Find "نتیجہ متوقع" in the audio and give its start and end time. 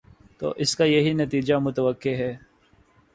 1.13-2.09